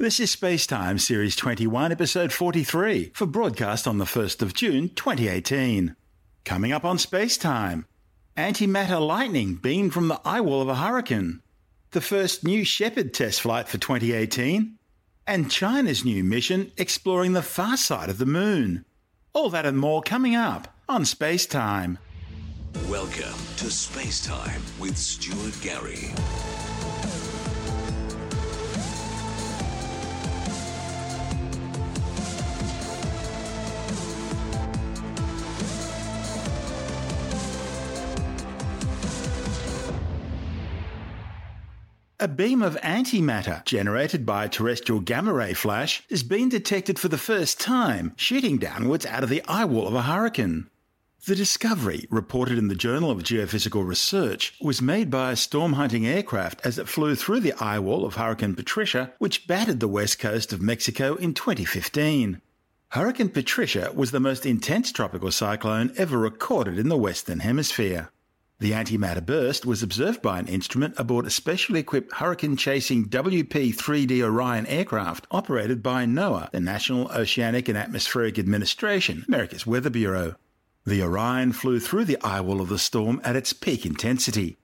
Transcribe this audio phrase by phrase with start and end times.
[0.00, 5.96] This is Spacetime Series 21, Episode 43, for broadcast on the 1st of June 2018.
[6.44, 7.84] Coming up on Spacetime
[8.36, 11.42] Antimatter lightning beamed from the eye wall of a hurricane,
[11.90, 14.78] the first New Shepard test flight for 2018,
[15.26, 18.84] and China's new mission exploring the far side of the moon.
[19.32, 21.98] All that and more coming up on Spacetime.
[22.88, 26.14] Welcome to Spacetime with Stuart Gary.
[42.20, 47.06] A beam of antimatter generated by a terrestrial gamma ray flash has been detected for
[47.06, 50.68] the first time, shooting downwards out of the eye wall of a hurricane.
[51.26, 56.08] The discovery, reported in the Journal of Geophysical Research, was made by a storm hunting
[56.08, 60.18] aircraft as it flew through the eye wall of Hurricane Patricia, which battered the west
[60.18, 62.40] coast of Mexico in 2015.
[62.88, 68.10] Hurricane Patricia was the most intense tropical cyclone ever recorded in the Western Hemisphere.
[68.60, 73.72] The antimatter burst was observed by an instrument aboard a specially equipped hurricane chasing WP
[73.76, 80.34] 3D Orion aircraft operated by NOAA, the National Oceanic and Atmospheric Administration, America's Weather Bureau.
[80.84, 84.56] The Orion flew through the eye wall of the storm at its peak intensity.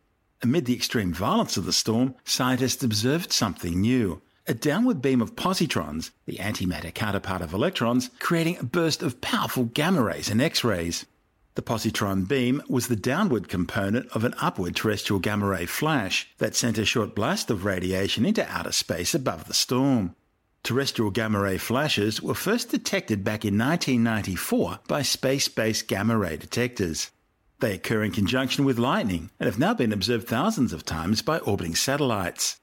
[0.43, 4.23] Amid the extreme violence of the storm, scientists observed something new.
[4.49, 9.67] A downward beam of positrons, the antimatter counterpart of electrons, creating a burst of powerful
[9.67, 11.07] gamma rays and X rays.
[11.55, 16.57] The positron beam was the downward component of an upward terrestrial gamma ray flash that
[16.57, 20.17] sent a short blast of radiation into outer space above the storm.
[20.65, 26.37] Terrestrial gamma ray flashes were first detected back in 1994 by space based gamma ray
[26.37, 27.13] detectors.
[27.61, 31.39] They occur in conjunction with lightning and have now been observed thousands of times by
[31.39, 32.59] orbiting satellites.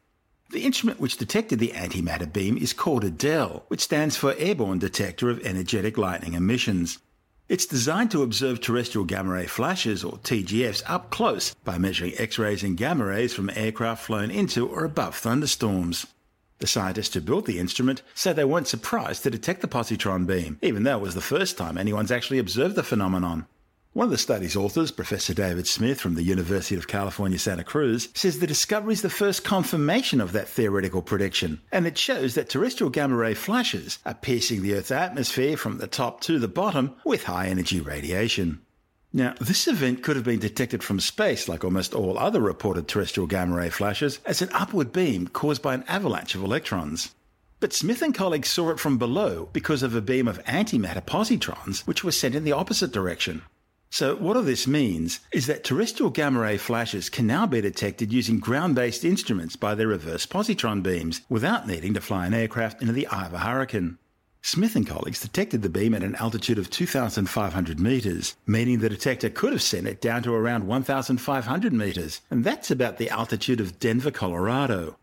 [0.50, 5.30] The instrument which detected the antimatter beam is called ADELE, which stands for Airborne Detector
[5.30, 6.98] of Energetic Lightning Emissions.
[7.52, 12.40] It's designed to observe terrestrial gamma ray flashes, or TGFs, up close by measuring X
[12.40, 16.08] rays and gamma rays from aircraft flown into or above thunderstorms.
[16.60, 20.60] The scientists who built the instrument say they weren't surprised to detect the positron beam,
[20.62, 23.46] even though it was the first time anyone's actually observed the phenomenon.
[23.94, 28.08] One of the study's authors, Professor David Smith from the University of California, Santa Cruz,
[28.14, 32.48] says the discovery is the first confirmation of that theoretical prediction, and it shows that
[32.48, 36.96] terrestrial gamma ray flashes are piercing the Earth's atmosphere from the top to the bottom
[37.04, 38.62] with high energy radiation.
[39.12, 43.28] Now, this event could have been detected from space, like almost all other reported terrestrial
[43.28, 47.14] gamma ray flashes, as an upward beam caused by an avalanche of electrons.
[47.60, 51.86] But Smith and colleagues saw it from below because of a beam of antimatter positrons
[51.86, 53.42] which were sent in the opposite direction.
[53.94, 58.14] So, what all this means is that terrestrial gamma ray flashes can now be detected
[58.14, 62.82] using ground based instruments by their reverse positron beams without needing to fly an aircraft
[62.82, 63.98] into the eye of a hurricane.
[64.42, 69.30] Smith and colleagues detected the beam at an altitude of 2,500 metres, meaning the detector
[69.30, 73.78] could have sent it down to around 1,500 metres, and that's about the altitude of
[73.78, 74.96] Denver, Colorado.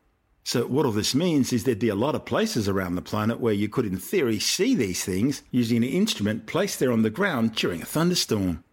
[0.44, 3.38] So, what all this means is there'd be a lot of places around the planet
[3.38, 7.10] where you could, in theory, see these things using an instrument placed there on the
[7.10, 8.64] ground during a thunderstorm.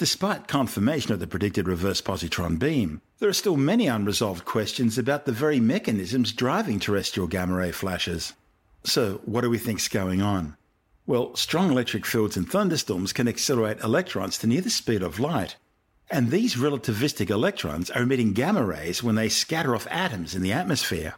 [0.00, 5.26] Despite confirmation of the predicted reverse positron beam, there are still many unresolved questions about
[5.26, 8.32] the very mechanisms driving terrestrial gamma ray flashes.
[8.82, 10.56] So, what do we think's going on?
[11.06, 15.56] Well, strong electric fields in thunderstorms can accelerate electrons to near the speed of light.
[16.10, 20.52] And these relativistic electrons are emitting gamma rays when they scatter off atoms in the
[20.52, 21.12] atmosphere.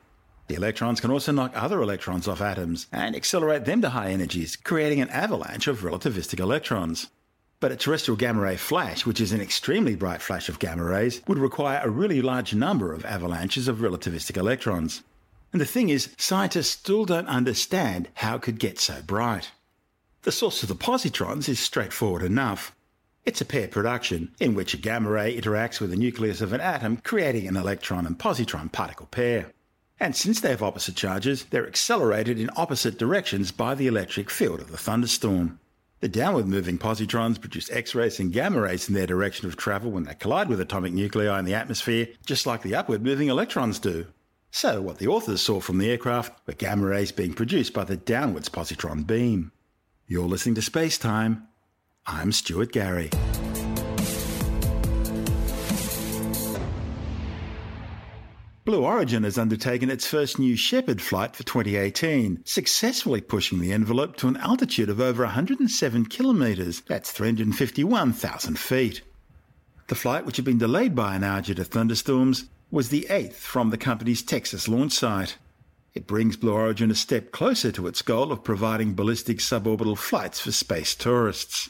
[0.48, 4.56] The electrons can also knock other electrons off atoms and accelerate them to high energies,
[4.56, 7.06] creating an avalanche of relativistic electrons.
[7.62, 11.22] But a terrestrial gamma ray flash, which is an extremely bright flash of gamma rays,
[11.28, 15.04] would require a really large number of avalanches of relativistic electrons.
[15.52, 19.52] And the thing is, scientists still don't understand how it could get so bright.
[20.22, 22.74] The source of the positrons is straightforward enough.
[23.24, 26.60] It's a pair production, in which a gamma ray interacts with the nucleus of an
[26.60, 29.52] atom, creating an electron and positron particle pair.
[30.00, 34.58] And since they have opposite charges, they're accelerated in opposite directions by the electric field
[34.58, 35.60] of the thunderstorm.
[36.02, 39.92] The downward moving positrons produce X rays and gamma rays in their direction of travel
[39.92, 43.78] when they collide with atomic nuclei in the atmosphere, just like the upward moving electrons
[43.78, 44.08] do.
[44.50, 47.96] So, what the authors saw from the aircraft were gamma rays being produced by the
[47.96, 49.52] downwards positron beam.
[50.08, 51.46] You're listening to Space Time.
[52.04, 53.10] I'm Stuart Gary.
[58.64, 64.14] Blue Origin has undertaken its first New Shepard flight for 2018, successfully pushing the envelope
[64.18, 69.02] to an altitude of over 107 kilometres, that's 351,000 feet.
[69.88, 73.40] The flight, which had been delayed by an hour due to thunderstorms, was the eighth
[73.40, 75.38] from the company's Texas launch site.
[75.92, 80.38] It brings Blue Origin a step closer to its goal of providing ballistic suborbital flights
[80.38, 81.68] for space tourists.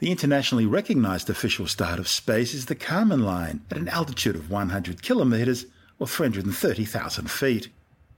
[0.00, 4.50] The internationally recognised official start of space is the Kármán line at an altitude of
[4.50, 5.66] 100 kilometres
[6.02, 7.68] or 330,000 feet.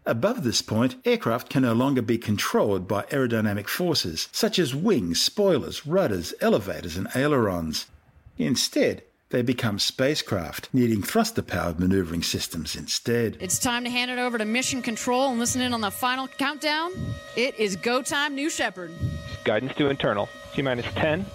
[0.07, 5.21] Above this point, aircraft can no longer be controlled by aerodynamic forces such as wings,
[5.21, 7.85] spoilers, rudders, elevators, and ailerons.
[8.39, 13.37] Instead, they become spacecraft, needing thruster powered maneuvering systems instead.
[13.39, 16.27] It's time to hand it over to Mission Control and listen in on the final
[16.27, 16.91] countdown.
[17.37, 18.93] It is go time, New Shepard.
[19.45, 20.31] Guidance to internal.
[20.55, 21.27] T minus 10,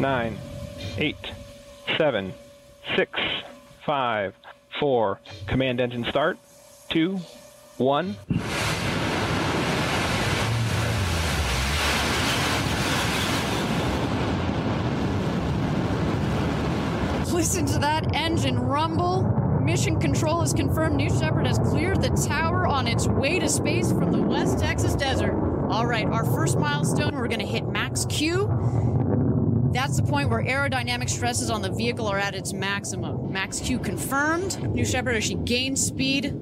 [0.00, 0.38] 9,
[0.98, 1.16] 8,
[1.96, 2.34] 7,
[2.96, 3.20] 6,
[3.86, 4.34] 5,
[4.78, 5.20] 4.
[5.46, 6.38] Command engine start.
[6.90, 7.16] 2,
[7.78, 8.16] 1.
[17.32, 19.22] Listen to that engine rumble.
[19.62, 23.90] Mission Control has confirmed New Shepard has cleared the tower on its way to space
[23.90, 25.34] from the West Texas desert.
[25.70, 28.46] All right, our first milestone, we're going to hit max Q.
[29.72, 33.23] That's the point where aerodynamic stresses on the vehicle are at its maximum.
[33.34, 34.62] Max Q confirmed.
[34.76, 36.38] New Shepard, as she gains speed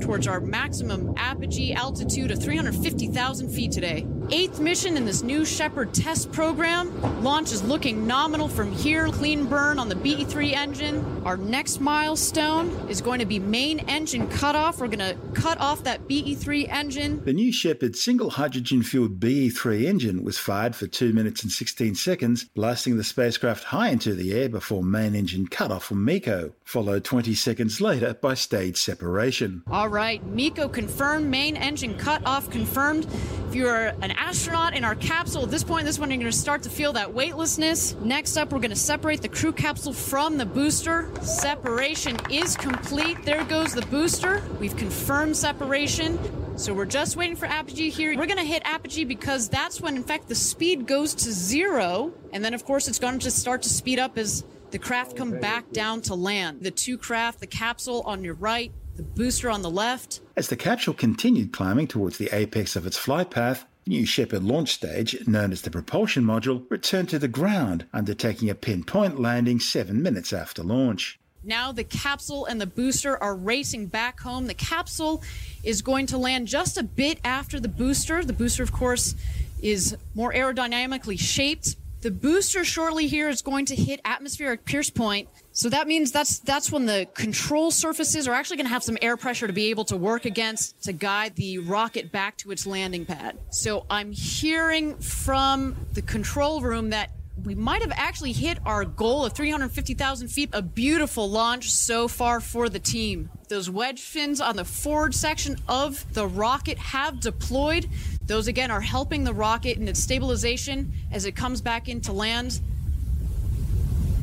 [0.00, 4.04] towards our maximum apogee altitude of 350,000 feet today.
[4.34, 7.22] Eighth mission in this new Shepard test program.
[7.22, 9.08] Launch is looking nominal from here.
[9.08, 11.22] Clean burn on the BE3 engine.
[11.26, 14.80] Our next milestone is going to be main engine cutoff.
[14.80, 17.22] We're going to cut off that BE3 engine.
[17.26, 21.94] The new Shepard single hydrogen fueled BE3 engine was fired for 2 minutes and 16
[21.94, 27.04] seconds, blasting the spacecraft high into the air before main engine cutoff from MECO, followed
[27.04, 29.62] 20 seconds later by stage separation.
[29.70, 33.06] All right, MECO confirmed, main engine cut off confirmed.
[33.48, 36.36] If you're an astronaut in our capsule at this point, this one you're going to
[36.36, 37.96] start to feel that weightlessness.
[37.96, 41.10] Next up, we're going to separate the crew capsule from the booster.
[41.22, 43.22] Separation is complete.
[43.24, 44.42] There goes the booster.
[44.60, 46.18] We've confirmed separation.
[46.56, 48.16] So we're just waiting for apogee here.
[48.16, 52.12] We're going to hit apogee because that's when, in fact, the speed goes to zero.
[52.32, 55.40] And then, of course, it's going to start to speed up as the craft come
[55.40, 56.62] back down to land.
[56.62, 60.20] The two craft, the capsule on your right, the booster on the left.
[60.36, 64.72] As the capsule continued climbing towards the apex of its flight path, new Shepard launch
[64.72, 70.02] stage, known as the propulsion module, returned to the ground, undertaking a pinpoint landing seven
[70.02, 71.18] minutes after launch.
[71.44, 74.46] Now the capsule and the booster are racing back home.
[74.46, 75.22] The capsule
[75.64, 78.24] is going to land just a bit after the booster.
[78.24, 79.16] The booster, of course,
[79.60, 81.76] is more aerodynamically shaped.
[82.02, 85.28] The booster shortly here is going to hit atmospheric pierce point.
[85.52, 88.96] So that means that's that's when the control surfaces are actually going to have some
[89.02, 92.66] air pressure to be able to work against to guide the rocket back to its
[92.66, 93.38] landing pad.
[93.50, 97.10] So I'm hearing from the control room that
[97.44, 100.50] we might have actually hit our goal of 350,000 feet.
[100.52, 103.30] A beautiful launch so far for the team.
[103.48, 107.88] Those wedge fins on the forward section of the rocket have deployed.
[108.26, 112.60] Those again are helping the rocket in its stabilization as it comes back into land.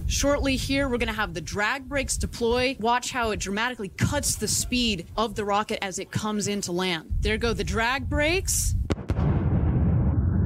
[0.09, 2.75] Shortly here, we're going to have the drag brakes deploy.
[2.79, 7.13] Watch how it dramatically cuts the speed of the rocket as it comes into land.
[7.21, 8.73] There go the drag brakes.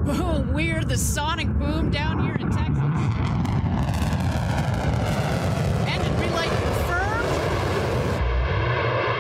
[0.03, 2.83] Boom, we're the sonic boom down here in Texas.
[5.87, 7.29] Engine relay confirmed.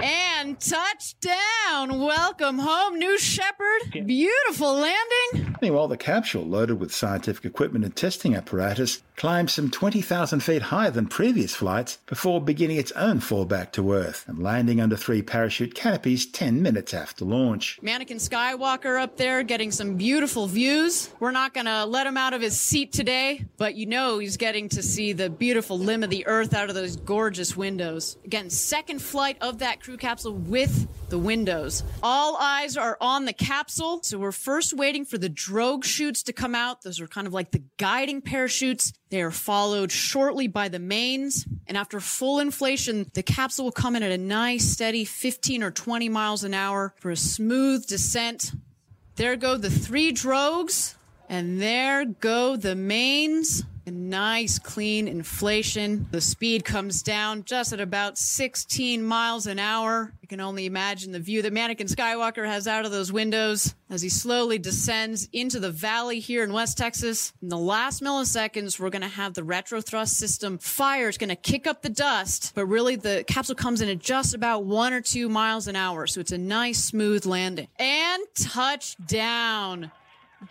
[0.03, 2.01] And touchdown.
[2.01, 4.05] Welcome home, New Shepard.
[4.05, 5.52] Beautiful landing.
[5.63, 10.91] Meanwhile, the capsule, loaded with scientific equipment and testing apparatus, climbed some 20,000 feet higher
[10.91, 15.21] than previous flights before beginning its own fall back to Earth and landing under three
[15.21, 17.79] parachute canopies 10 minutes after launch.
[17.81, 21.09] Mannequin Skywalker up there getting some beautiful views.
[21.21, 24.35] We're not going to let him out of his seat today, but you know he's
[24.35, 28.17] getting to see the beautiful limb of the Earth out of those gorgeous windows.
[28.25, 31.83] Again, second flight of that crew capsule with the windows.
[32.01, 36.33] All eyes are on the capsule, so we're first waiting for the drogue chutes to
[36.33, 36.81] come out.
[36.81, 38.91] Those are kind of like the guiding parachutes.
[39.11, 41.45] They are followed shortly by the mains.
[41.67, 45.69] And after full inflation, the capsule will come in at a nice steady 15 or
[45.69, 48.51] 20 miles an hour for a smooth descent.
[49.15, 50.95] There go the three drogues.
[51.29, 53.63] And there go the mains.
[53.85, 56.07] Nice clean inflation.
[56.11, 60.13] The speed comes down just at about 16 miles an hour.
[60.21, 64.01] You can only imagine the view that Mannequin Skywalker has out of those windows as
[64.01, 67.33] he slowly descends into the valley here in West Texas.
[67.41, 71.09] In the last milliseconds, we're going to have the retro thrust system fire.
[71.09, 74.33] It's going to kick up the dust, but really the capsule comes in at just
[74.33, 76.07] about one or two miles an hour.
[76.07, 79.91] So it's a nice smooth landing and touchdown.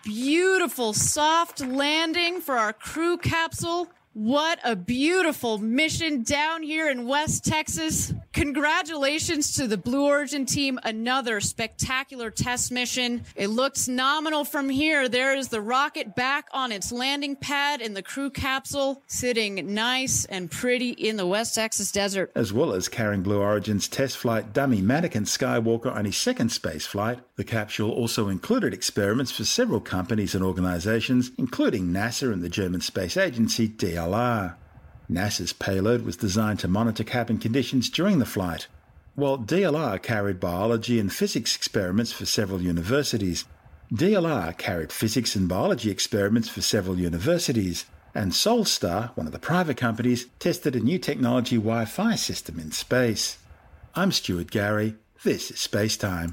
[0.02, 3.88] Beautiful soft landing for our crew capsule.
[4.14, 8.12] What a beautiful mission down here in West Texas.
[8.34, 10.78] Congratulations to the Blue Origin team.
[10.84, 13.24] Another spectacular test mission.
[13.34, 15.08] It looks nominal from here.
[15.08, 20.26] There is the rocket back on its landing pad in the crew capsule, sitting nice
[20.26, 22.32] and pretty in the West Texas desert.
[22.34, 26.84] As well as carrying Blue Origin's test flight dummy mannequin Skywalker on his second space
[26.84, 32.50] flight, the capsule also included experiments for several companies and organizations, including NASA and the
[32.50, 34.01] German space agency DLR.
[34.02, 34.54] DLR.
[35.10, 38.66] NASA's payload was designed to monitor cabin conditions during the flight,
[39.14, 43.44] while DLR carried biology and physics experiments for several universities.
[43.92, 49.76] DLR carried physics and biology experiments for several universities, and Solstar, one of the private
[49.76, 53.38] companies, tested a new technology Wi Fi system in space.
[53.94, 54.96] I'm Stuart Gary.
[55.22, 56.32] This is Space Time.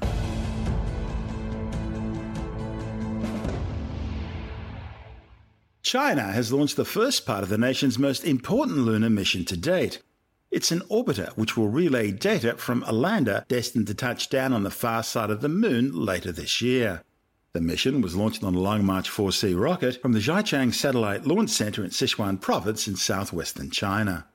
[5.90, 10.00] China has launched the first part of the nation's most important lunar mission to date.
[10.48, 14.62] It's an orbiter which will relay data from a lander destined to touch down on
[14.62, 17.02] the far side of the moon later this year.
[17.54, 21.50] The mission was launched on a Long March 4C rocket from the Xichang Satellite Launch
[21.50, 24.28] Center in Sichuan Province in southwestern China.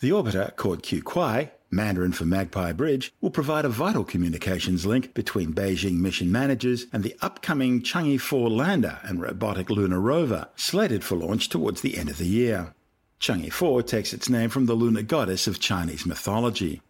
[0.00, 5.52] The orbiter, called Queqiao, Mandarin for Magpie Bridge, will provide a vital communications link between
[5.52, 11.16] Beijing mission managers and the upcoming Chang'e 4 lander and robotic lunar rover, slated for
[11.16, 12.74] launch towards the end of the year.
[13.20, 16.82] Chang'e 4 takes its name from the lunar goddess of Chinese mythology.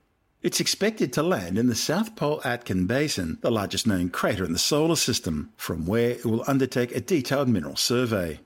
[0.43, 4.53] It's expected to land in the South Pole Aitken Basin, the largest known crater in
[4.53, 8.41] the solar system, from where it will undertake a detailed mineral survey.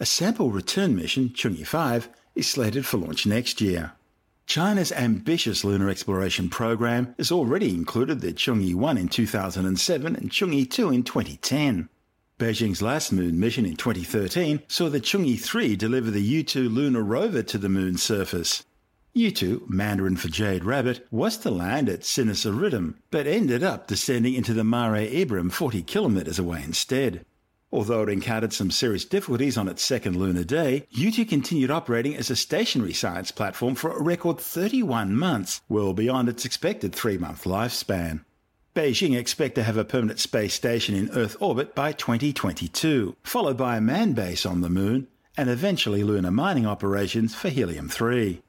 [0.00, 3.92] A sample return mission, Chang'e 5, is slated for launch next year.
[4.46, 10.70] China's ambitious lunar exploration program has already included the Chang'e 1 in 2007 and Chang'e
[10.70, 11.88] 2 in 2010.
[12.38, 17.42] Beijing's last moon mission in 2013 saw the Chang'e 3 deliver the Yutu lunar rover
[17.42, 18.64] to the moon's surface.
[19.16, 24.34] Yutu, Mandarin for Jade Rabbit, was to land at Sinus Iridum, but ended up descending
[24.34, 27.24] into the Mare Imbrium 40 kilometres away instead.
[27.74, 32.30] Although it encountered some serious difficulties on its second lunar day, Yutu continued operating as
[32.30, 37.42] a stationary science platform for a record 31 months, well beyond its expected three month
[37.42, 38.24] lifespan.
[38.76, 43.76] Beijing expect to have a permanent space station in Earth orbit by 2022, followed by
[43.76, 48.40] a manned base on the Moon, and eventually lunar mining operations for Helium 3.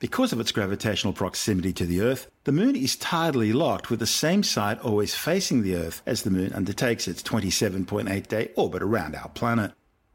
[0.00, 4.06] Because of its gravitational proximity to the Earth, the Moon is tidally locked with the
[4.06, 9.14] same side always facing the Earth as the Moon undertakes its 27.8 day orbit around
[9.14, 9.72] our planet.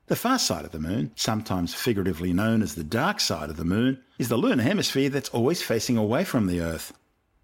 [0.08, 3.64] The far side of the Moon, sometimes figuratively known as the dark side of the
[3.64, 6.92] Moon, is the lunar hemisphere that's always facing away from the Earth.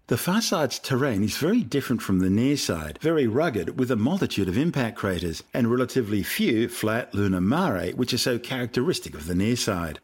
[0.08, 3.96] The far side's terrain is very different from the near side, very rugged, with a
[3.96, 9.28] multitude of impact craters, and relatively few flat lunar mare, which are so characteristic of
[9.28, 10.00] the near side.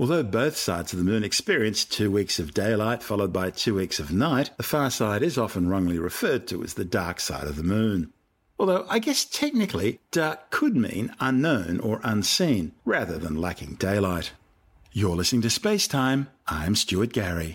[0.00, 4.00] Although both sides of the moon experience two weeks of daylight followed by two weeks
[4.00, 7.56] of night, the far side is often wrongly referred to as the dark side of
[7.56, 8.10] the moon.
[8.58, 14.32] Although I guess technically, dark could mean unknown or unseen, rather than lacking daylight.
[14.90, 16.28] You're listening to Space Time.
[16.46, 17.54] I'm Stuart Gary.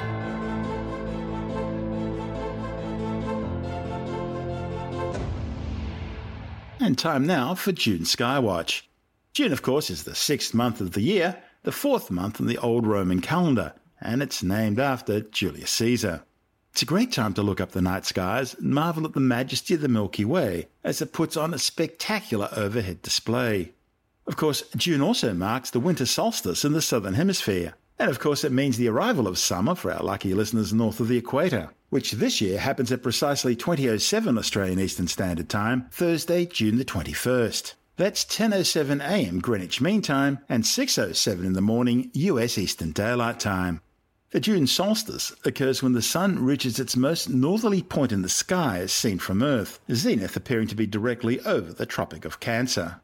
[6.79, 8.83] And time now for June Skywatch.
[9.33, 12.59] June, of course, is the sixth month of the year, the fourth month in the
[12.59, 16.23] old Roman calendar, and it's named after Julius Caesar.
[16.71, 19.73] It's a great time to look up the night skies and marvel at the majesty
[19.73, 23.73] of the Milky Way as it puts on a spectacular overhead display.
[24.27, 28.43] Of course, June also marks the winter solstice in the southern hemisphere, and of course,
[28.43, 32.11] it means the arrival of summer for our lucky listeners north of the equator, which
[32.11, 37.73] this year happens at precisely 2007 Australian Eastern Standard Time, Thursday, June the 21st.
[37.97, 39.39] That's 10:07 a.m.
[39.39, 43.79] Greenwich Mean Time and 6:07 in the morning US Eastern Daylight Time.
[44.31, 48.79] The June solstice occurs when the sun reaches its most northerly point in the sky
[48.79, 52.99] as seen from Earth, zenith appearing to be directly over the Tropic of Cancer.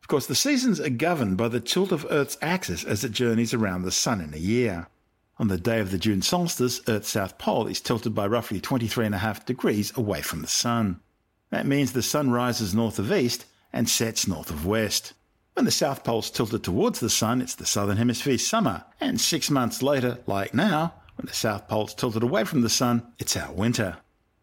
[0.00, 3.52] Of course, the seasons are governed by the tilt of Earth's axis as it journeys
[3.52, 4.86] around the sun in a year.
[5.40, 9.44] On the day of the June solstice, Earth's south pole is tilted by roughly 23.5
[9.44, 11.00] degrees away from the sun.
[11.50, 15.12] That means the sun rises north of east and sets north of west.
[15.54, 19.50] When the South Pole's tilted towards the Sun, it's the Southern Hemisphere's summer, and six
[19.50, 23.52] months later, like now, when the South Pole's tilted away from the Sun, it's our
[23.52, 23.96] winter.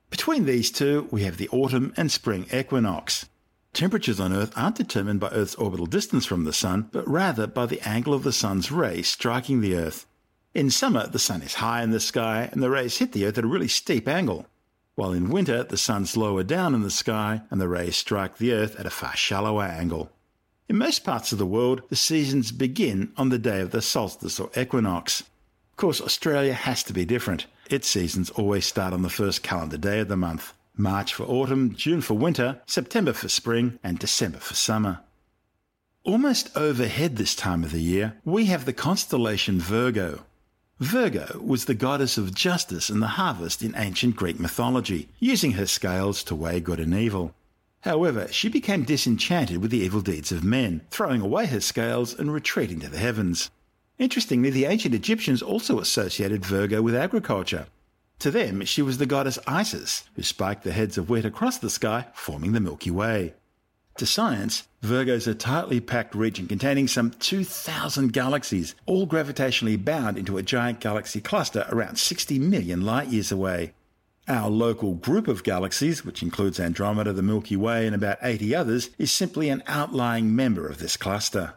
[0.09, 3.27] Between these two, we have the autumn and spring equinox.
[3.73, 7.65] Temperatures on Earth aren't determined by Earth's orbital distance from the Sun, but rather by
[7.65, 10.05] the angle of the Sun's rays striking the Earth.
[10.53, 13.37] In summer, the Sun is high in the sky and the rays hit the Earth
[13.37, 14.47] at a really steep angle
[14.95, 18.53] while in winter the sun's lower down in the sky and the rays strike the
[18.53, 20.11] Earth at a far shallower angle.
[20.69, 24.39] In most parts of the world, the seasons begin on the day of the solstice
[24.39, 25.21] or equinox.
[25.21, 27.47] Of course, Australia has to be different.
[27.69, 30.53] Its seasons always start on the first calendar day of the month.
[30.75, 34.99] March for autumn, June for winter, September for spring, and December for summer.
[36.03, 40.25] Almost overhead this time of the year, we have the constellation Virgo.
[40.79, 45.65] Virgo was the goddess of justice and the harvest in ancient Greek mythology, using her
[45.65, 47.33] scales to weigh good and evil.
[47.81, 52.33] However, she became disenchanted with the evil deeds of men, throwing away her scales and
[52.33, 53.51] retreating to the heavens.
[53.99, 57.67] Interestingly, the ancient Egyptians also associated Virgo with agriculture,
[58.23, 61.69] to them, she was the goddess Isis, who spiked the heads of wheat across the
[61.69, 63.33] sky, forming the Milky Way.
[63.97, 70.17] To science, Virgo is a tightly packed region containing some 2,000 galaxies, all gravitationally bound
[70.17, 73.73] into a giant galaxy cluster around 60 million light years away.
[74.27, 78.89] Our local group of galaxies, which includes Andromeda, the Milky Way, and about 80 others,
[78.97, 81.53] is simply an outlying member of this cluster.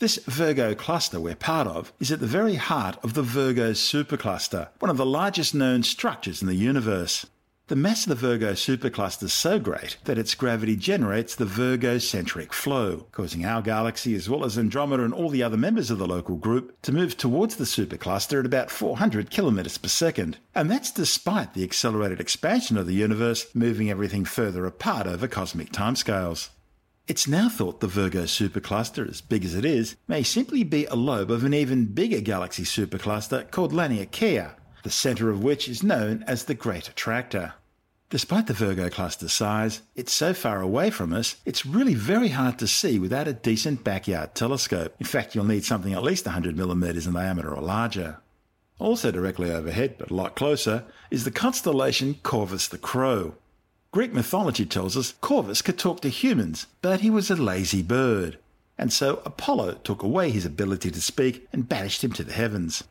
[0.00, 4.68] This Virgo cluster we're part of is at the very heart of the Virgo supercluster,
[4.80, 7.26] one of the largest known structures in the universe.
[7.68, 12.52] The mass of the Virgo supercluster is so great that its gravity generates the Virgo-centric
[12.52, 16.06] flow, causing our galaxy as well as Andromeda and all the other members of the
[16.06, 20.38] local group to move towards the supercluster at about 400 kilometers per second.
[20.54, 25.72] And that's despite the accelerated expansion of the universe moving everything further apart over cosmic
[25.72, 26.50] timescales.
[27.08, 30.94] It's now thought the Virgo supercluster, as big as it is, may simply be a
[30.94, 34.52] lobe of an even bigger galaxy supercluster called Laniakea,
[34.86, 37.54] the centre of which is known as the Great Attractor.
[38.08, 42.56] Despite the Virgo cluster size, it's so far away from us, it's really very hard
[42.60, 44.94] to see without a decent backyard telescope.
[45.00, 48.18] In fact, you'll need something at least 100 millimeters in diameter or larger.
[48.78, 53.34] Also directly overhead, but a lot closer, is the constellation Corvus the Crow.
[53.90, 58.38] Greek mythology tells us Corvus could talk to humans, but he was a lazy bird.
[58.78, 62.84] And so Apollo took away his ability to speak and banished him to the heavens.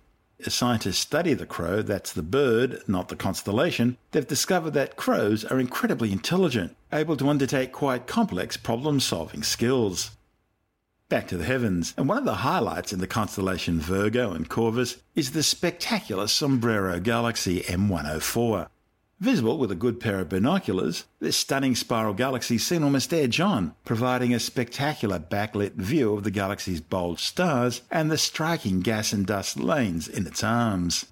[0.44, 5.46] As scientists study the crow, that's the bird, not the constellation, they've discovered that crows
[5.46, 10.12] are incredibly intelligent, able to undertake quite complex problem solving skills.
[11.08, 14.98] Back to the heavens, and one of the highlights in the constellation Virgo and Corvus
[15.16, 18.68] is the spectacular Sombrero Galaxy M104.
[19.22, 23.74] Visible with a good pair of binoculars, this stunning spiral galaxy seen almost edge on,
[23.86, 29.26] providing a spectacular backlit view of the galaxy's bold stars and the striking gas and
[29.26, 31.06] dust lanes in its arms.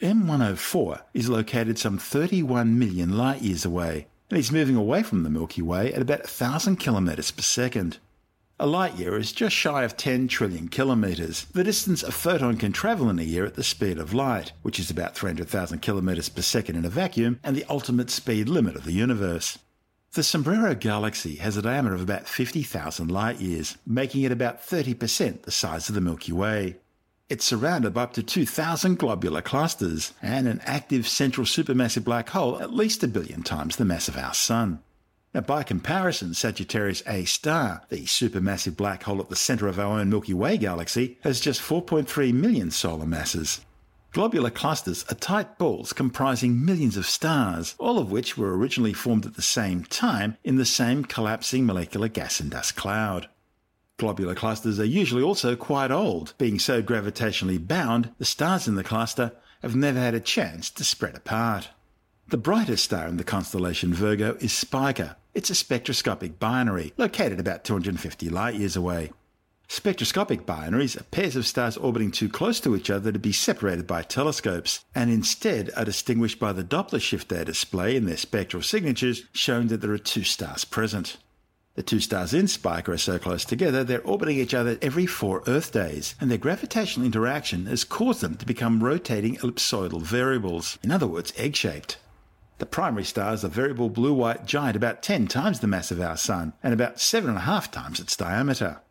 [0.00, 5.30] M104 is located some 31 million light years away and is moving away from the
[5.30, 7.98] Milky Way at about 1,000 kilometers per second.
[8.62, 12.70] A light year is just shy of 10 trillion kilometres, the distance a photon can
[12.70, 16.42] travel in a year at the speed of light, which is about 300,000 kilometres per
[16.42, 19.58] second in a vacuum and the ultimate speed limit of the universe.
[20.12, 25.42] The Sombrero Galaxy has a diameter of about 50,000 light years, making it about 30%
[25.42, 26.76] the size of the Milky Way.
[27.28, 32.62] It's surrounded by up to 2,000 globular clusters and an active central supermassive black hole
[32.62, 34.78] at least a billion times the mass of our Sun.
[35.34, 39.98] Now, by comparison, Sagittarius A star, the supermassive black hole at the centre of our
[39.98, 43.62] own Milky Way galaxy, has just 4.3 million solar masses.
[44.12, 49.24] Globular clusters are tight balls comprising millions of stars, all of which were originally formed
[49.24, 53.30] at the same time in the same collapsing molecular gas and dust cloud.
[53.96, 58.84] Globular clusters are usually also quite old, being so gravitationally bound, the stars in the
[58.84, 61.70] cluster have never had a chance to spread apart.
[62.28, 65.16] The brightest star in the constellation Virgo is Spica.
[65.34, 69.12] It's a spectroscopic binary, located about 250 light years away.
[69.66, 73.86] Spectroscopic binaries are pairs of stars orbiting too close to each other to be separated
[73.86, 78.62] by telescopes, and instead are distinguished by the Doppler shift they display in their spectral
[78.62, 81.16] signatures, showing that there are two stars present.
[81.76, 85.42] The two stars in Spica are so close together they're orbiting each other every four
[85.46, 90.90] Earth days, and their gravitational interaction has caused them to become rotating ellipsoidal variables, in
[90.90, 91.96] other words, egg shaped.
[92.62, 96.00] The primary star is a variable blue white giant about 10 times the mass of
[96.00, 98.82] our Sun and about 7.5 times its diameter.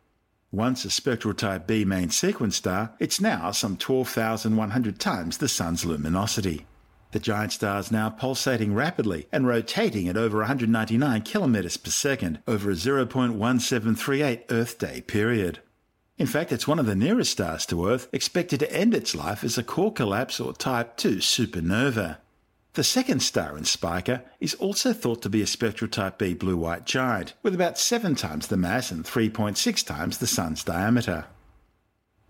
[0.50, 5.86] Once a spectral type b main sequence star, it's now some 12,100 times the Sun's
[5.86, 6.66] luminosity.
[7.12, 12.40] The giant star is now pulsating rapidly and rotating at over 199 kilometers per second
[12.46, 15.60] over a 0.1738 Earth day period.
[16.18, 19.42] In fact, it's one of the nearest stars to Earth, expected to end its life
[19.42, 22.18] as a core collapse or Type 2 supernova.
[22.74, 26.56] The second star in Spica is also thought to be a spectral type B blue
[26.56, 31.26] white giant, with about 7 times the mass and 3.6 times the Sun's diameter.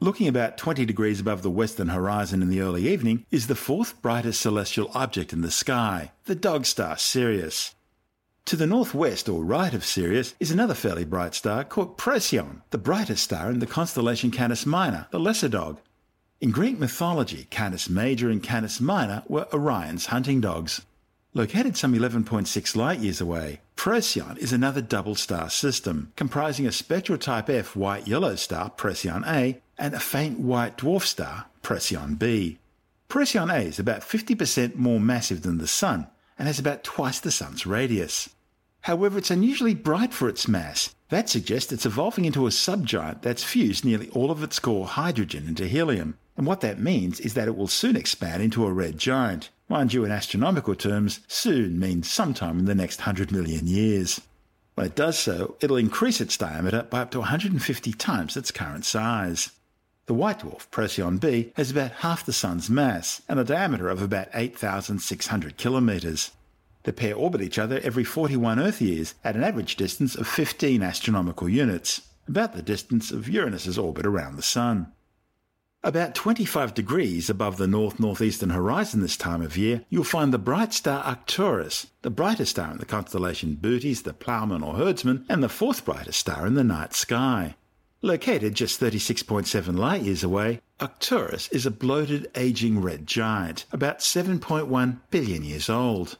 [0.00, 4.02] Looking about 20 degrees above the western horizon in the early evening is the fourth
[4.02, 7.76] brightest celestial object in the sky, the dog star Sirius.
[8.46, 12.78] To the northwest or right of Sirius is another fairly bright star called Procyon, the
[12.78, 15.78] brightest star in the constellation Canis Minor, the lesser dog.
[16.42, 20.82] In Greek mythology, Canis Major and Canis Minor were Orion's hunting dogs.
[21.34, 27.16] Located some 11.6 light years away, Procyon is another double star system, comprising a spectral
[27.16, 32.58] type F white yellow star, Procyon A, and a faint white dwarf star, Procyon B.
[33.06, 36.08] Procyon A is about 50% more massive than the Sun
[36.40, 38.30] and has about twice the Sun's radius.
[38.80, 40.92] However, it's unusually bright for its mass.
[41.08, 45.46] That suggests it's evolving into a subgiant that's fused nearly all of its core hydrogen
[45.46, 46.18] into helium.
[46.36, 49.50] And what that means is that it will soon expand into a red giant.
[49.68, 54.20] Mind you, in astronomical terms, soon means sometime in the next 100 million years.
[54.74, 58.84] When it does so, it'll increase its diameter by up to 150 times its current
[58.84, 59.50] size.
[60.06, 64.02] The white dwarf, Procyon b, has about half the Sun's mass and a diameter of
[64.02, 66.32] about 8,600 kilometres.
[66.84, 70.82] The pair orbit each other every 41 Earth years at an average distance of 15
[70.82, 74.90] astronomical units, about the distance of Uranus's orbit around the Sun.
[75.84, 80.38] About 25 degrees above the north northeastern horizon this time of year, you'll find the
[80.38, 85.42] bright star Arcturus, the brightest star in the constellation Bootes, the ploughman or herdsman, and
[85.42, 87.56] the fourth brightest star in the night sky.
[88.00, 95.00] Located just 36.7 light years away, Arcturus is a bloated, aging red giant, about 7.1
[95.10, 96.16] billion years old.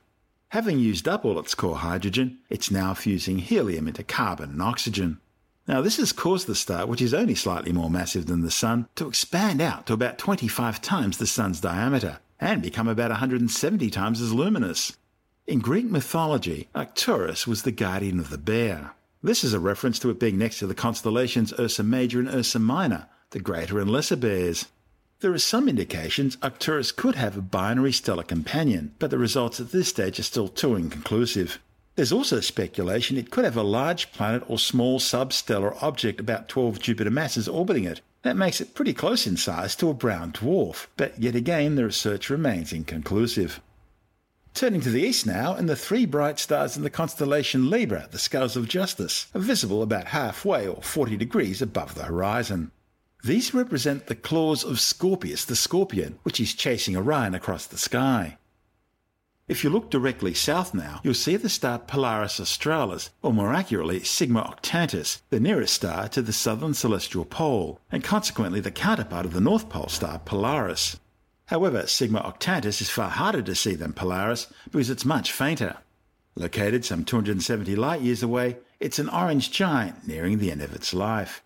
[0.49, 5.21] Having used up all its core hydrogen, it's now fusing helium into carbon and oxygen.
[5.69, 8.89] Now, this has caused the star, which is only slightly more massive than the Sun,
[8.97, 14.21] to expand out to about 25 times the Sun's diameter and become about 170 times
[14.21, 14.97] as luminous.
[15.47, 18.93] In Greek mythology, Arcturus was the guardian of the bear.
[19.23, 22.59] This is a reference to it being next to the constellations Ursa Major and Ursa
[22.59, 24.67] Minor, the greater and lesser bears.
[25.21, 29.71] There are some indications Arcturus could have a binary stellar companion, but the results at
[29.71, 31.61] this stage are still too inconclusive.
[31.95, 36.81] There's also speculation it could have a large planet or small substellar object about 12
[36.81, 38.01] Jupiter masses orbiting it.
[38.23, 41.85] That makes it pretty close in size to a brown dwarf, but yet again the
[41.85, 43.61] research remains inconclusive.
[44.55, 48.19] Turning to the east now, and the three bright stars in the constellation Libra, the
[48.19, 52.71] scales of justice, are visible about halfway or 40 degrees above the horizon.
[53.25, 58.39] These represent the claws of Scorpius the scorpion, which is chasing Orion across the sky.
[59.53, 64.03] If you look directly south now, you'll see the star Polaris Australis, or more accurately
[64.03, 69.35] Sigma Octantis, the nearest star to the southern celestial pole, and consequently the counterpart of
[69.35, 70.99] the North Pole star Polaris.
[71.49, 75.77] However, Sigma Octantis is far harder to see than Polaris because it's much fainter.
[76.35, 80.95] Located some 270 light years away, it's an orange giant nearing the end of its
[80.95, 81.43] life.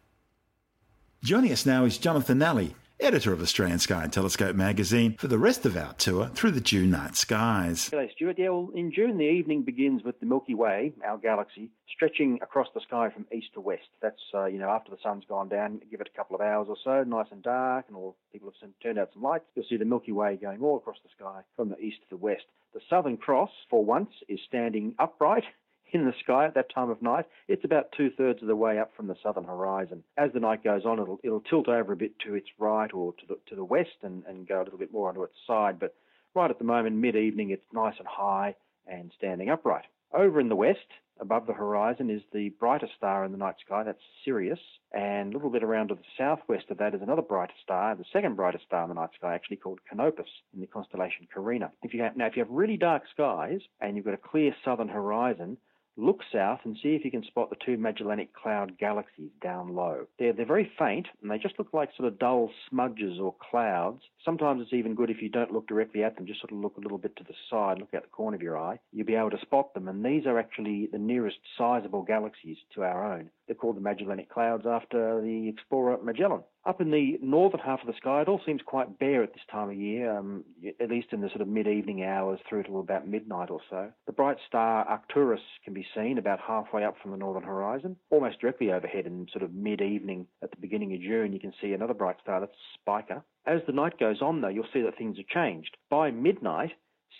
[1.24, 5.38] Joining us now is Jonathan Nally, editor of Australian Sky and Telescope magazine, for the
[5.38, 7.90] rest of our tour through the June night skies.
[7.90, 8.38] G'day, Stuart.
[8.38, 12.68] Yeah, well, in June, the evening begins with the Milky Way, our galaxy, stretching across
[12.74, 13.88] the sky from east to west.
[14.02, 16.68] That's, uh, you know, after the sun's gone down, give it a couple of hours
[16.68, 19.44] or so, nice and dark, and all people have turned out some lights.
[19.54, 22.16] You'll see the Milky Way going all across the sky from the east to the
[22.16, 22.44] west.
[22.74, 25.44] The Southern Cross, for once, is standing upright
[26.00, 27.26] in the sky at that time of night.
[27.48, 30.02] It's about two thirds of the way up from the southern horizon.
[30.16, 33.12] As the night goes on, it'll it'll tilt over a bit to its right or
[33.14, 35.78] to the to the west and, and go a little bit more onto its side.
[35.78, 35.94] But
[36.34, 38.54] right at the moment, mid evening, it's nice and high
[38.86, 39.84] and standing upright.
[40.12, 40.86] Over in the west,
[41.20, 43.82] above the horizon, is the brightest star in the night sky.
[43.82, 44.60] That's Sirius.
[44.92, 48.04] And a little bit around to the southwest of that is another brighter star, the
[48.12, 51.72] second brightest star in the night sky, actually called Canopus in the constellation Carina.
[51.82, 54.54] If you have, now, if you have really dark skies and you've got a clear
[54.64, 55.58] southern horizon,
[55.98, 60.06] Look south and see if you can spot the two Magellanic Cloud galaxies down low.
[60.18, 64.02] They're, they're very faint and they just look like sort of dull smudges or clouds.
[64.24, 66.76] Sometimes it's even good if you don't look directly at them, just sort of look
[66.76, 68.78] a little bit to the side, look out the corner of your eye.
[68.92, 72.82] You'll be able to spot them, and these are actually the nearest sizable galaxies to
[72.82, 73.30] our own.
[73.46, 76.42] They're called the Magellanic Clouds after the explorer Magellan.
[76.64, 79.44] Up in the northern half of the sky, it all seems quite bare at this
[79.50, 80.44] time of year, um,
[80.80, 83.92] at least in the sort of mid-evening hours through to about midnight or so.
[84.06, 88.40] The bright star Arcturus can be seen about halfway up from the northern horizon, almost
[88.40, 91.32] directly overhead in sort of mid-evening at the beginning of June.
[91.32, 93.22] You can see another bright star, that's Spica.
[93.46, 95.76] As the night goes on, though, you'll see that things have changed.
[95.88, 96.72] By midnight,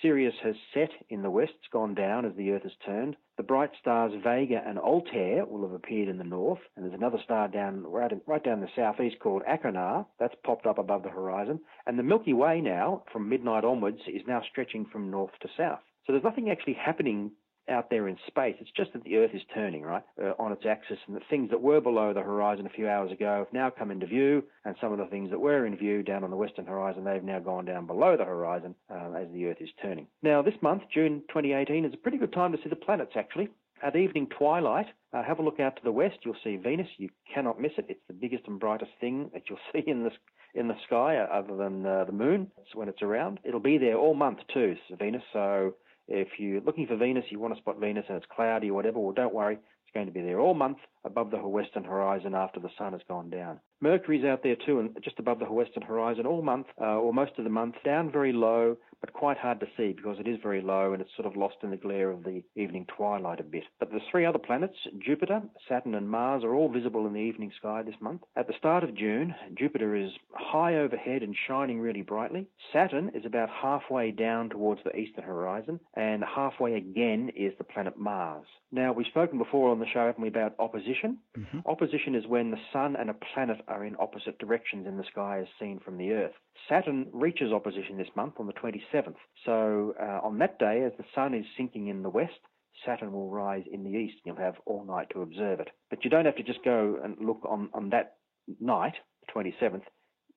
[0.03, 3.17] Sirius has set in the west, it's gone down as the Earth has turned.
[3.37, 7.19] The bright stars Vega and Altair will have appeared in the north, and there's another
[7.23, 10.07] star down right, right down the southeast called Achernar.
[10.19, 11.61] That's popped up above the horizon.
[11.87, 15.81] And the Milky Way now, from midnight onwards, is now stretching from north to south.
[16.07, 17.33] So there's nothing actually happening
[17.69, 18.57] out there in space.
[18.61, 21.51] It's just that the Earth is turning, right, uh, on its axis, and the things
[21.51, 24.77] that were below the horizon a few hours ago have now come into view, and
[24.81, 27.39] some of the things that were in view down on the western horizon, they've now
[27.39, 30.07] gone down below the horizon uh, as the Earth is turning.
[30.23, 33.49] Now, this month, June 2018, is a pretty good time to see the planets, actually.
[33.83, 36.19] At evening twilight, uh, have a look out to the west.
[36.23, 36.89] You'll see Venus.
[36.97, 37.87] You cannot miss it.
[37.91, 40.11] It's the biggest and brightest thing that you'll see in the
[40.55, 42.51] in the sky, uh, other than uh, the moon.
[42.73, 43.39] when it's around.
[43.45, 45.23] It'll be there all month too, Venus.
[45.35, 45.75] So
[46.09, 48.99] if you're looking for Venus, you want to spot Venus and it's cloudy or whatever,
[48.99, 49.55] well, don't worry.
[49.55, 53.03] It's going to be there all month above the western horizon after the sun has
[53.09, 53.61] gone down.
[53.81, 57.33] Mercury's out there too, and just above the western horizon all month, uh, or most
[57.39, 60.61] of the month, down very low, but quite hard to see because it is very
[60.61, 63.65] low and it's sort of lost in the glare of the evening twilight a bit.
[63.79, 67.53] But the three other planets, Jupiter, Saturn, and Mars, are all visible in the evening
[67.59, 68.23] sky this month.
[68.37, 72.49] At the start of June, Jupiter is high overhead and shining really brightly.
[72.73, 77.99] Saturn is about halfway down towards the eastern horizon, and halfway again is the planet
[77.99, 78.47] Mars.
[78.73, 81.19] Now, we've spoken before on the show, haven't we, about opposition?
[81.39, 81.61] Mm-hmm.
[81.67, 85.41] Opposition is when the sun and a planet are in opposite directions in the sky
[85.41, 86.33] as seen from the Earth.
[86.69, 89.17] Saturn reaches opposition this month on the 27th.
[89.45, 92.41] So uh, on that day, as the sun is sinking in the west,
[92.85, 94.17] Saturn will rise in the east.
[94.25, 95.69] And you'll have all night to observe it.
[95.91, 98.17] But you don't have to just go and look on, on that
[98.61, 98.95] night,
[99.27, 99.83] the 27th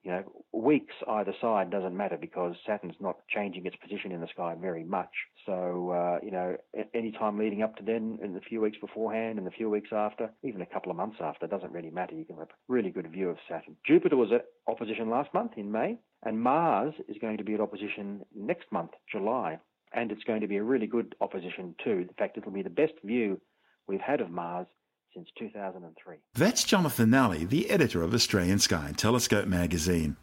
[0.04, 4.28] you know, weeks either side doesn't matter because Saturn's not changing its position in the
[4.28, 5.12] sky very much.
[5.46, 6.56] So, uh, you know,
[6.94, 9.90] any time leading up to then, in the few weeks beforehand and the few weeks
[9.92, 12.16] after, even a couple of months after, doesn't really matter.
[12.16, 13.76] You can have a really good view of Saturn.
[13.86, 17.62] Jupiter was at opposition last month in May, and Mars is going to be at
[17.62, 19.60] opposition next month, July.
[19.94, 22.06] And it's going to be a really good opposition too.
[22.08, 23.42] In fact, it'll be the best view
[23.88, 24.68] we've had of Mars
[25.14, 26.18] since 2003.
[26.36, 30.18] That's Jonathan Nally, the editor of Australian Sky and Telescope magazine.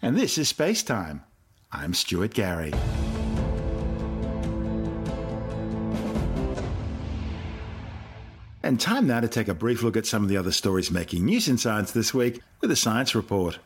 [0.00, 1.22] And this is Space Time.
[1.70, 2.72] I'm Stuart Gary.
[8.64, 11.24] And time now to take a brief look at some of the other stories making
[11.24, 13.58] news in science this week with a science report.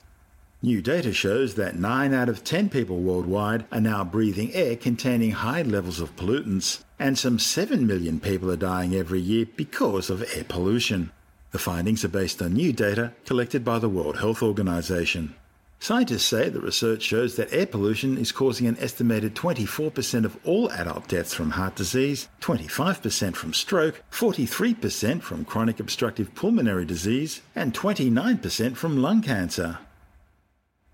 [0.63, 5.33] New data shows that 9 out of 10 people worldwide are now breathing air containing
[5.33, 10.23] high levels of pollutants, and some 7 million people are dying every year because of
[10.35, 11.13] air pollution.
[11.53, 15.35] The findings are based on new data collected by the World Health Organization.
[15.79, 20.71] Scientists say the research shows that air pollution is causing an estimated 24% of all
[20.73, 27.75] adult deaths from heart disease, 25% from stroke, 43% from chronic obstructive pulmonary disease, and
[27.75, 29.79] 29% from lung cancer.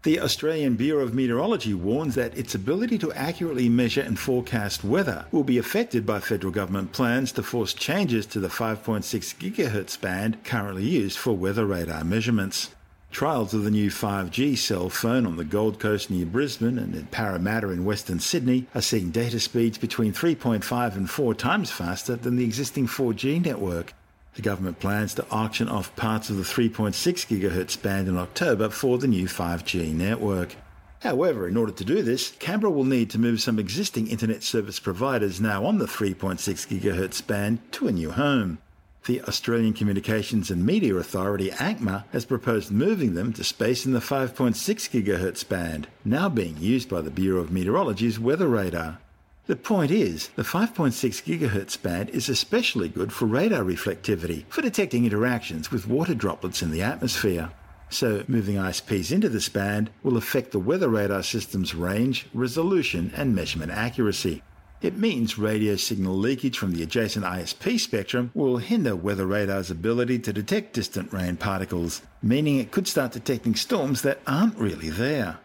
[0.04, 5.26] The Australian Bureau of Meteorology warns that its ability to accurately measure and forecast weather
[5.30, 10.42] will be affected by federal government plans to force changes to the 5.6 GHz band
[10.42, 12.70] currently used for weather radar measurements.
[13.12, 17.06] Trials of the new 5G cell phone on the Gold Coast near Brisbane and in
[17.06, 22.34] Parramatta in Western Sydney are seeing data speeds between 3.5 and 4 times faster than
[22.34, 23.94] the existing 4G network.
[24.34, 28.96] The government plans to auction off parts of the 3.6 GHz band in October for
[28.96, 30.56] the new 5G network.
[31.00, 34.78] However, in order to do this, Canberra will need to move some existing internet service
[34.78, 38.56] providers now on the 3.6 GHz band to a new home.
[39.04, 43.98] The Australian Communications and Media Authority, ACMA, has proposed moving them to space in the
[43.98, 48.98] 5.6 GHz band, now being used by the Bureau of Meteorology's weather radar.
[49.46, 55.04] The point is, the 5.6 GHz band is especially good for radar reflectivity, for detecting
[55.04, 57.50] interactions with water droplets in the atmosphere.
[57.90, 63.34] So, moving ISPs into this band will affect the weather radar system's range, resolution, and
[63.34, 64.44] measurement accuracy.
[64.80, 70.20] It means radio signal leakage from the adjacent ISP spectrum will hinder weather radar's ability
[70.20, 75.38] to detect distant rain particles, meaning it could start detecting storms that aren't really there.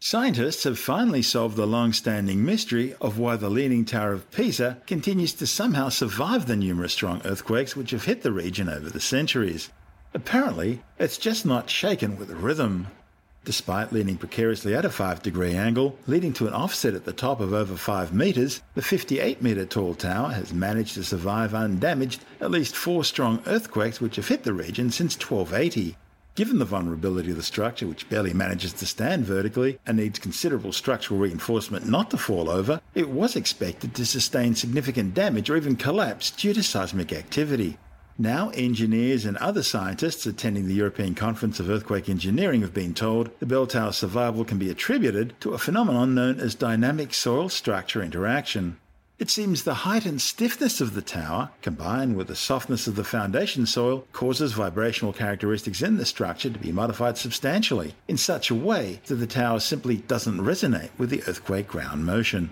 [0.00, 4.80] Scientists have finally solved the long standing mystery of why the Leaning Tower of Pisa
[4.86, 9.00] continues to somehow survive the numerous strong earthquakes which have hit the region over the
[9.00, 9.70] centuries.
[10.14, 12.86] Apparently, it's just not shaken with rhythm.
[13.44, 17.40] Despite leaning precariously at a 5 degree angle, leading to an offset at the top
[17.40, 22.52] of over 5 metres, the 58 metre tall tower has managed to survive undamaged at
[22.52, 25.96] least four strong earthquakes which have hit the region since 1280.
[26.38, 30.72] Given the vulnerability of the structure, which barely manages to stand vertically and needs considerable
[30.72, 35.74] structural reinforcement not to fall over, it was expected to sustain significant damage or even
[35.74, 37.76] collapse due to seismic activity.
[38.16, 43.36] Now, engineers and other scientists attending the European Conference of Earthquake Engineering have been told
[43.40, 48.00] the bell tower's survival can be attributed to a phenomenon known as dynamic soil structure
[48.00, 48.78] interaction.
[49.18, 53.02] It seems the height and stiffness of the tower, combined with the softness of the
[53.02, 58.54] foundation soil, causes vibrational characteristics in the structure to be modified substantially in such a
[58.54, 62.50] way that the tower simply doesn't resonate with the earthquake ground motion.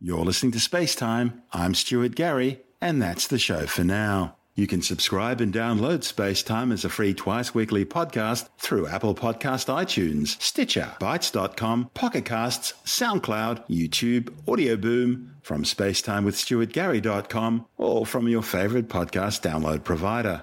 [0.00, 1.42] You're listening to Space Time.
[1.52, 4.34] I'm Stuart Gary, and that's the show for now.
[4.58, 9.14] You can subscribe and download Space Time as a free twice weekly podcast through Apple
[9.14, 18.42] Podcast iTunes, Stitcher, Bytes.com, Pocket Casts, SoundCloud, YouTube, Audio Boom, from spacetimewithstuartgary.com, or from your
[18.42, 20.42] favorite podcast download provider.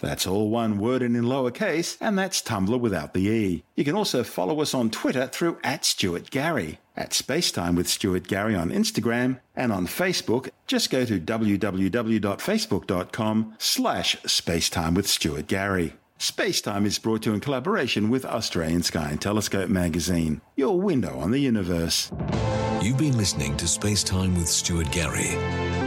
[0.00, 3.64] That's all one word and in lowercase, and that's Tumblr without the E.
[3.76, 8.26] You can also follow us on Twitter through at Stuart Gary, at Spacetime with Stuart
[8.26, 15.94] Gary on Instagram, and on Facebook, just go to www.facebook.com slash spacetime with Stuart Gary.
[16.18, 21.18] Spacetime is brought to you in collaboration with Australian Sky and Telescope magazine, your window
[21.18, 22.12] on the universe.
[22.82, 25.79] You've been listening to Spacetime with Stuart Gary.